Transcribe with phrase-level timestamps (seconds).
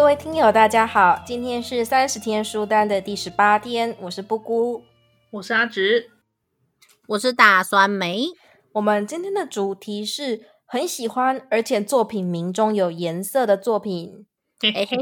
[0.00, 4.82] 各位听友，大家好，今天是三十天书单的第十八天，我是布姑，
[5.30, 6.08] 我是阿直，
[7.08, 8.28] 我是大酸梅。
[8.72, 14.24] 我们今天的主题是很喜欢而且作品名中有颜色的作品。
[14.60, 14.96] 嘿嘿嘿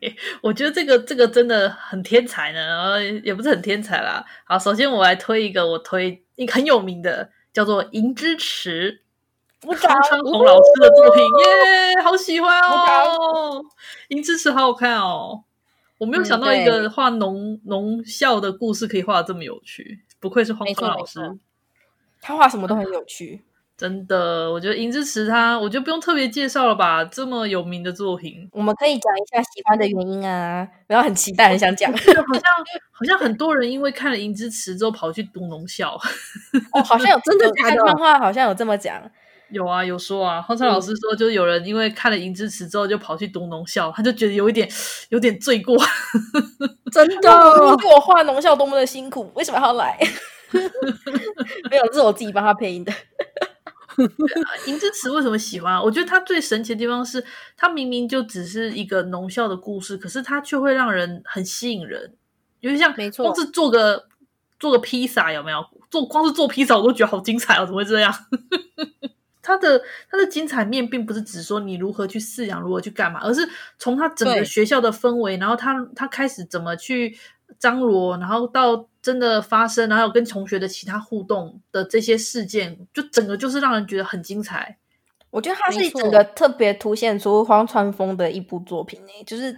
[0.00, 4.26] 嘿，我觉得这个这个真的很天才呢，也不是很天才啦。
[4.44, 8.90] 好，首先我来推一个，我推一个很有名的，叫做《银之匙》。
[9.70, 13.64] 方昌宏老师的作品耶，yeah, 好喜欢哦！
[14.08, 15.44] 银之匙好好看哦，
[15.98, 21.38] 我没有想到一个画农农校的故事可以画的这么有趣，不愧是荒川老师，
[22.20, 23.42] 他画什么都很有趣，
[23.78, 24.50] 真的。
[24.50, 32.12] 我觉得银之匙他，我就不用特别介绍了吧，这么有名的作品，我们可以讲一下喜欢的原因啊，然后很期待，很想讲，好像
[32.90, 35.94] 好像很多人因为看了银之匙之后跑去读农校，
[36.72, 39.00] 哦，好像有 真的假的漫画，好像有这么讲。
[39.52, 44.68] 有啊，有说啊，方灿老师说，就是有人因为看了《银之匙》之后，就跑去读农校，他就觉得有一点，
[45.10, 45.76] 有点罪过。
[46.90, 49.98] 真的，你给我画农校多么的辛苦，为什么要来？
[51.70, 52.92] 没有，这是我自己帮他配音的。
[54.66, 55.78] 《银之匙》为什么喜欢？
[55.82, 57.22] 我觉得他最神奇的地方是，
[57.56, 62.14] 他明明就只是一个农校的故事，可是他却会让人很吸引人。
[62.60, 64.06] 因为像，没错，光是做个
[64.58, 65.62] 做个披萨，有没有？
[65.90, 67.66] 做光是做披萨，我都觉得好精彩哦！
[67.66, 68.14] 怎么会这样？
[69.42, 73.46] 它的它的精彩面并不是只说你如何去饲养，如何去干嘛，而是
[73.78, 77.18] 从他整个学校的氛围，然后他他开始怎么去
[77.58, 84.78] 张罗，然后到真的发生，然后跟同学的其他互动的这些事件，就整个就是让人觉得很精彩。
[85.30, 89.50] 我觉得它是一整个特别凸显出荒川丰的一部作品诶，就是、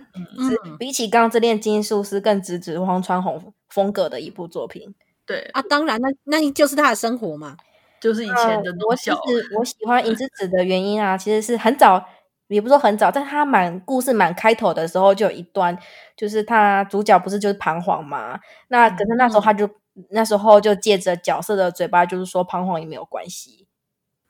[0.78, 4.94] 比起《钢之炼金术师》更直指荒川弘风格的一部作品。
[5.26, 7.56] 对啊，当然，那那就是他的生活嘛。
[8.04, 9.14] 就是以前的农校。
[9.14, 12.04] 我其实我喜欢《银之子》的原因啊，其实是很早，
[12.48, 15.74] 也不说很早，但他满故事满开头的时候就有一段，
[16.14, 18.38] 就是他主角不是就是彷徨嘛？
[18.68, 23.66] 那可是那时候他就、嗯、那时候就借着角色的嘴巴，就是说彷徨也没有关系，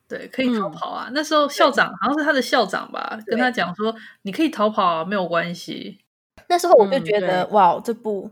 [0.07, 1.07] 对，可以逃跑啊。
[1.09, 5.99] 嗯、那时候校长好像是他的校长吧，跟他讲说你可以逃跑啊，没有关系。
[6.47, 8.31] 那时候我就觉得、嗯、哇，这部。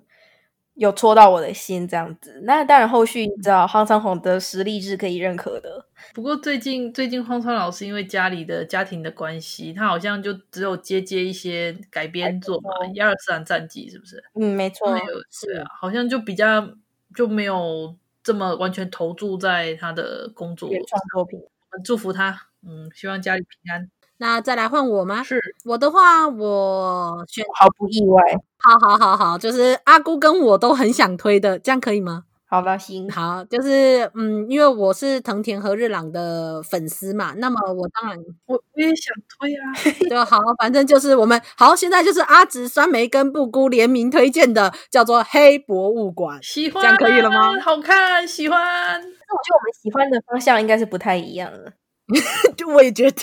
[0.75, 2.41] 有戳到我的心，这样子。
[2.44, 5.85] 那当然，后续你知道，荒川弘的实力是可以认可的。
[6.13, 14.23] 不过最近，最近荒川老师因为家里的家庭的关系，他好像就只有接接一些改编作嘛，《亚尔斯兰战记》是不是？
[14.34, 14.88] 嗯，没错，
[15.29, 16.67] 是啊，好像就比较
[17.16, 20.69] 就没有这么完全投注在他的工作。
[20.69, 21.40] 原创作品，
[21.85, 23.90] 祝福他，嗯，希望家里平安。
[24.18, 25.22] 那再来换我吗？
[25.24, 28.22] 是我的话，我选毫不意外。
[28.59, 32.23] 好好好好，就是阿姑跟我都很想推的，这样可以吗？
[32.46, 39.73] 好吧，行，好，就是嗯，因为我是藤田和日朗的粉丝嘛，那么我当然我我也想推啊，
[40.07, 47.59] 就好，反正就是我们好，现在就是阿直、酸梅跟布姑联名推荐的，叫做《黑博物馆》，喜欢，这样可以了吗？
[47.59, 48.62] 好看，喜欢。
[48.62, 51.72] 那我觉得我们喜欢的方向应该是不太一样了，
[52.56, 53.18] 就我也觉得。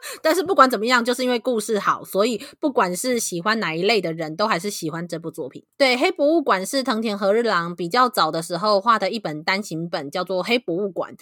[0.22, 5.64] 但是不管怎么样，就是因为故事好，所以不管是喜欢哪一类的人都还是喜欢这部作品。
[5.76, 11.14] 对，《黑博物馆》是藤田和日郎比较早的时候画的一本单行本，叫做《黑博物馆》。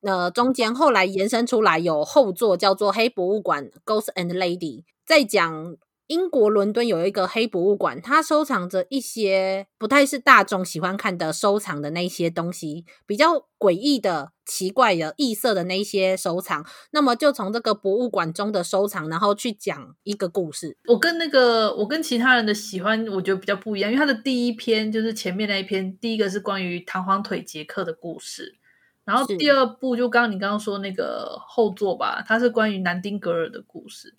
[0.00, 4.58] 那，中间后来延伸出来有后作，叫做《黑博物馆 Ghost and Lady》，
[5.04, 5.76] 在讲。
[6.08, 16.64] 英国伦敦有一个黑博物馆，它收藏着一些不太是大众喜欢看的收藏的那些东西，比较诡异的、奇怪的、异色的那些收藏。
[16.92, 20.76] 那么就从这个博物馆中的收藏，然后去讲一个故事。
[20.86, 28.54] 我跟那个我跟其他人的喜欢，我觉得比较不一样，因为它的第一篇就是前面那一篇，第一个是关于弹簧腿杰克的故事，
[29.04, 34.14] 然后第二部就刚刚你刚刚说那个后座吧，它是关于南丁格尔的故事。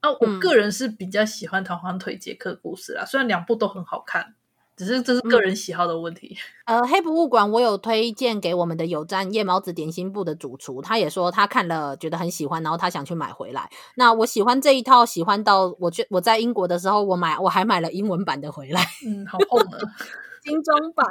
[0.00, 4.34] 啊，我个人是比较喜欢弹簧腿杰克故事啦，嗯、虽然两部都很好看，
[4.76, 6.36] 只是这是个人喜好的问题。
[6.66, 13.68] 嗯、 呃，黑博物馆我有推荐给我们的有站夜猫子点心部的主厨，他也说他看了觉得很喜欢，然后他想去买回来。
[13.96, 18.86] 那我喜欢这一套，喜欢到我觉我在英国的时候，我买我还买了英文版的回来。
[19.06, 19.78] 嗯，好厚呢，
[20.44, 21.06] 精装版。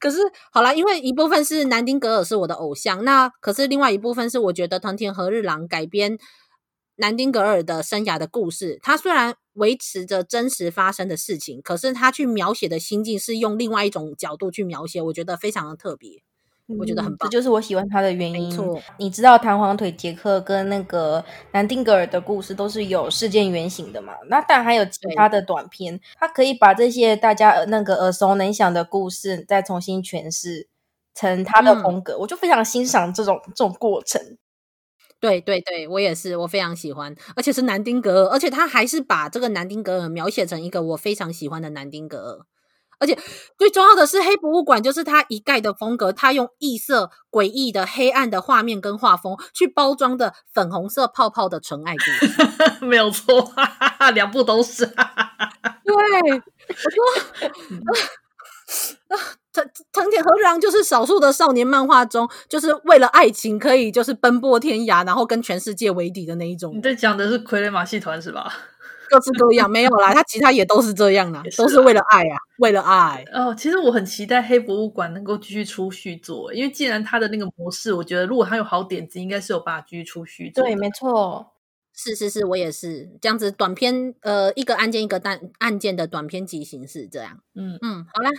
[0.00, 0.18] 可是
[0.50, 6.18] 好啦，因为一部分是南丁格尔是我的偶像，那可是另外一部分是我觉得藤田和日郎改编。
[6.96, 16.22] 南丁格尔的生涯的故事，他虽然维持着真实发生的事情，可是他去描写的心境是用另外一种角度去描写，我觉得非常的特别，
[16.68, 18.48] 嗯、我觉得很棒，这就是我喜欢他的原因。
[18.48, 24.12] 没错，你知道弹簧腿杰克跟那个南丁格尔的故事都是有事件原型的嘛？
[24.28, 30.68] 那当然还有其他的短篇，他可以把这些大家那个耳熟能详的故事再重新诠释
[31.14, 34.38] 成他的风格，嗯、我就非常欣赏这种这种过程。
[35.24, 42.46] 对对对，我也是，我非常喜欢，而且是南丁格尔，而且他还是把这个南丁格尔描写成一个我非常喜欢的南丁格尔，
[42.98, 43.18] 而且
[43.56, 54.84] 最重要的是，黑博物馆就是他一概的风格，他用异色、诡异的、黑暗的画面跟画风去包装的粉红色泡泡的纯爱故事， 没有错，哈哈哈，两部都是，
[55.84, 55.94] 对，
[56.68, 57.00] 我说。
[59.54, 66.76] 藤藤田和日郎就是少数的少年漫画中，就是为了爱情可以就是奔波天涯，然后跟全世界为敌的那一种。
[66.76, 68.52] 你在讲的是傀儡马戏团是吧？
[69.08, 73.22] 各式各样没有啦，他其他也都是这样啦，是都是为了爱啊，为了爱。
[73.32, 80.64] 哦，其实我很期待黑博物馆能够继续出续作，因为既然他的那个模式，我觉得如果他有好点子，应该是有办法继续出续作。
[80.64, 81.53] 对，没错。
[81.96, 87.38] 是是是，我也是这样子，短篇呃，一个案件一个单案件的短篇集形式这样。
[87.54, 88.30] 嗯嗯，好啦，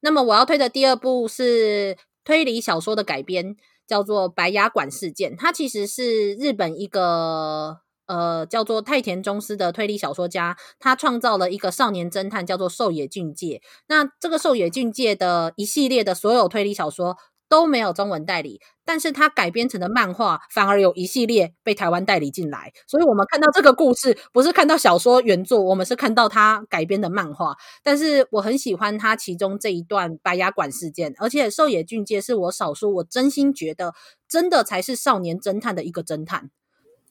[0.00, 3.54] 那么我要推的第二部是推理小说的改编，
[3.86, 5.32] 叫做《白牙馆事件》。
[5.38, 13.60] 它其实是日本一个呃叫做太田忠司的推理小说家，他创造了一个少年侦探，叫做狩野俊介。
[13.88, 17.18] 那这个狩野俊介的一系列的所有推理小说。
[17.52, 27.54] 都没有中文代理，但是它改编成的漫画反而有一系列被台湾代理进来，所以我们看到这个故事不是看到小说原作，我们是看到它改编的漫画。
[27.82, 33.92] 但是我很喜欢它其中这一段白牙馆事件，而且狩野俊介是我少数我真心觉得
[34.26, 36.48] 真的才是少年侦探的一个侦探。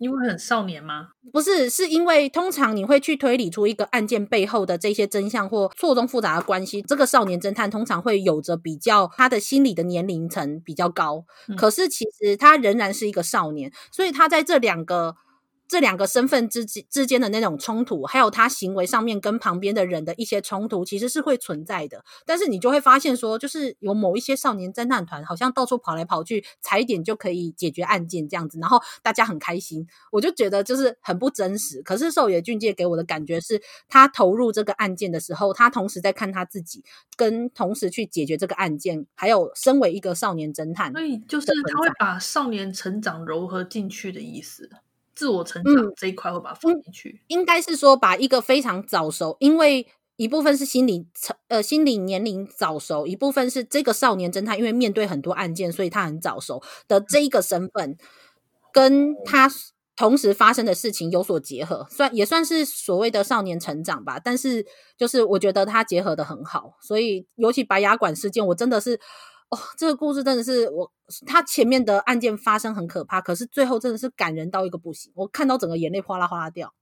[0.01, 1.09] 因为很少年吗？
[1.31, 6.81] 不是，是因为通常你会去推理出一个案件背后的这些真相或错综复杂的关系。
[6.81, 15.15] 这个少年侦探通常会有着比较他的心理的年龄层比较高，嗯、可是其实他仍然是一个少年，所以他在这两个。
[15.71, 22.03] 这两个身份之之间的那种冲突，还有他行为上面跟旁边的人的一些冲突，其实是会存在的。
[22.25, 29.87] 但是你就会发现说，就是有某一些少年侦探团，好像到处跑来跑去，踩点就可以解决案件这样子，然后大家很开心。
[30.11, 31.81] 我就觉得就是很不真实。
[31.83, 36.83] 可是狩野俊介给我的感觉是，他投入这个案件的时候，他同时在看他自己，
[37.15, 44.69] 跟同时去解决这个案件，还有身为一个少年侦探，所以就是他会把少年成长糅合进去的意思。
[45.15, 57.97] 自我成长这一块会把它放进去，嗯，应该是说把一个非常早熟，因为一部分是心理成呃心理年龄早熟，一部分是这个少年侦探因为面对很多案件，所以他很早熟的这一个身份，
[58.71, 59.49] 跟他
[59.95, 64.19] 同时发生的事情有所结合，算也算是所谓的少年成长吧。
[64.23, 64.65] 但是
[64.97, 68.99] 就是我觉得他结合的很好，所以尤其白牙馆事件，我真的是。
[69.51, 70.91] 哦，这个故事真的是我，
[71.25, 76.73] 他前面的案件发生很可怕，可是最后真的是感人到一个不行，我看到整个眼泪哗啦哗啦掉。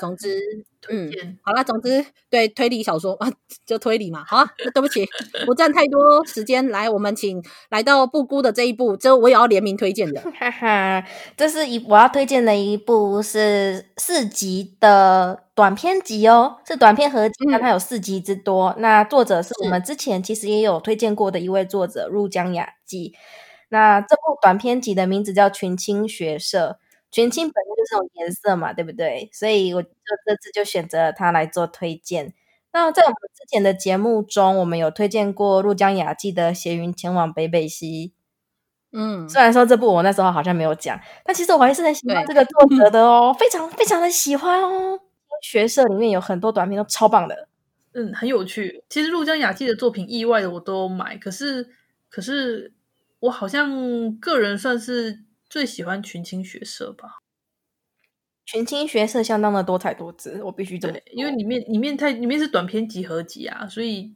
[0.00, 0.40] 总之，
[0.88, 3.30] 嗯，好啦，总之，对推理小说啊，
[3.66, 4.24] 就推理嘛。
[4.26, 5.06] 好啊，那对不起，
[5.44, 6.66] 不占太多时间。
[6.68, 10.22] 来，我们请来到布姑的这一部，这我也要联名推荐的。
[10.38, 11.06] 哈哈，
[11.36, 18.70] 这是一我要推荐的一部是四集的短篇集哦，是短篇合集，但它有四集之多。
[18.70, 23.14] 嗯、那作者是我们之前其实也有推荐过的一位作者入江雅纪。
[23.68, 26.78] 那这部短篇集的名字叫《群青学社》。
[27.12, 29.30] 群青本身就是这种颜色嘛，对不对？
[29.32, 29.88] 所以我就
[30.26, 32.34] 这次就选择了它来做推荐。
[32.72, 38.08] 那在我们之前的节目中，我们有推荐过入江雅纪的《斜云前往北北西》。
[38.98, 44.98] 嗯，虽然说这部我那时候好像没有讲，但其实我还是很喜欢这个作者的哦，非常非常的喜欢哦。
[45.42, 47.48] 学社里面有很多短片都超棒的，
[47.92, 48.82] 嗯，很有趣。
[48.88, 51.68] 其实陆江雅纪的作品，意外的我都买，可是
[52.08, 52.72] 可是
[53.20, 55.24] 我好像个人算是。
[55.52, 57.18] 最喜欢群青学社吧，
[58.46, 64.14] 群青学社相当的多彩多姿，我必须这么说，因为里面里面太里面是短篇集合集啊，所以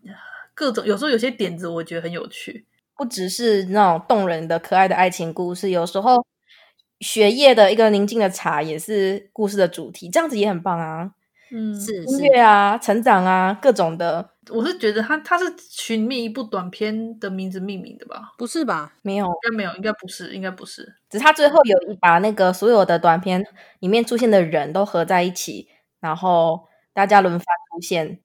[0.54, 2.64] 各种有时候有些点子我觉得很有趣，
[2.96, 6.24] 不只是那种动人的可爱的爱情故事，有时候
[7.00, 11.12] 雪夜的一个宁静的茶也是故事的主题，这样子也很棒啊。
[11.52, 14.30] 嗯，是音乐啊，成长啊，各种的。
[14.50, 18.32] 我是觉得他他是寻觅一部短片的名字命名的吧？
[18.36, 18.92] 不是吧？
[19.02, 20.82] 没有，应该没有，应该不是，应该不是。
[21.08, 23.44] 只是他最后有一把那个所有的短片
[23.80, 25.68] 里面出现的人都合在一起，
[26.00, 28.18] 然后大家轮番出现，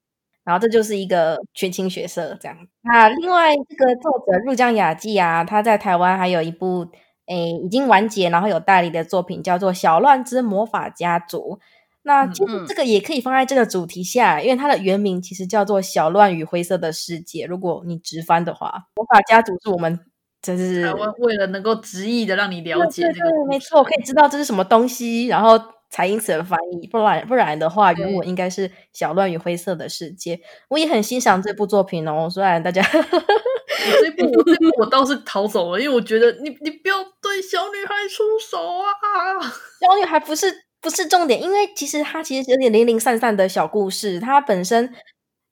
[0.43, 2.57] 然后这就是一个群青学社这样。
[2.81, 6.87] 那另外这个作者入江雅纪啊，他在台湾还有一部
[7.27, 11.59] 诶已经完结，然后有代理的作品叫做《小乱之魔法家族》。
[12.03, 17.45] 那其实这个也可以放在这个主题下，嗯、因为它的原名其实叫做《小乱与灰色的世界》。
[17.47, 19.99] 如果你直翻的话，魔法家族是我们
[20.41, 25.59] 就是台湾为了能够直译的让你了解这个，没错，可以知道这是什么东西，然后
[25.91, 26.87] 才因此而翻译。
[26.87, 30.35] 不然不然的话，原文应该是《小乱与灰色的世界》。
[30.69, 36.95] 我也很欣赏这部作品哦，虽然大家 我这部我这部我倒是逃走了，因为我觉得你你不要
[37.39, 39.39] 小女孩出手啊，
[39.79, 40.63] 小女孩不是。
[40.83, 44.19] 不是重点，因为其实它其实有点零零散散的小故事。
[44.19, 44.91] 它本身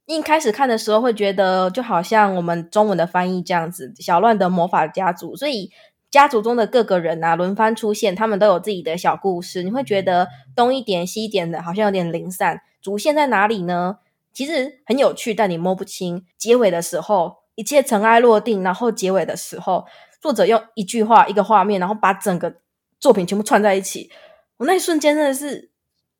[0.07, 5.33] 一开始看的时候会觉得，就好像我们中文的翻译这样子，《小乱的魔法家族》。
[5.37, 5.69] 所以
[6.09, 9.61] 家族中的各个人啊，轮番出现，他们都有自己的小故事。
[9.61, 12.61] 你会觉得东一点西一点的，好像有点零散。
[12.81, 13.97] 主线在哪里呢？
[14.33, 16.25] 其实很有趣，但你摸不清。
[16.39, 19.85] 结尾的时候，一切尘埃落定，然后结尾的时候，
[20.21, 22.55] 作者用一句话、一个画面，然后把整个
[22.99, 24.11] 作品全部串在一起。
[24.57, 25.71] 我那一瞬间真的是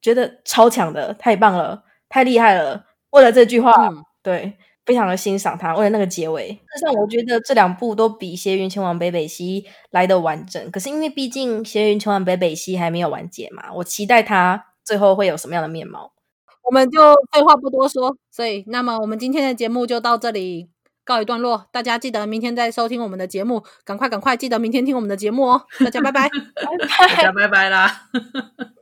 [0.02, 2.86] 觉得超强的，太棒了，太厉害了！
[3.10, 5.76] 为了这句话，嗯、对，非常的欣赏他。
[5.76, 10.72] 为了那个结尾，事实上我觉得这两部都比《邪云前往北北西》来的完整。
[10.72, 16.14] 可是因为毕竟《邪云前往北北西》还没有完结嘛，我期待它最后会有什么样的面貌。
[16.64, 20.70] 我们就废话不多说，所以那么我们今天的节目就到这里。
[21.10, 25.66] 告一段落，大家记得明天再收听我们的节目，赶快赶快记得明天听我们的节目哦！
[25.80, 26.30] 大家拜拜，
[27.18, 28.04] 大家拜拜啦。